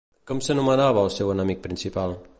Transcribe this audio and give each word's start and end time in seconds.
Com 0.29 0.39
s'anomenava 0.45 1.05
el 1.09 1.13
seu 1.19 1.31
enemic 1.37 1.63
principal? 1.69 2.21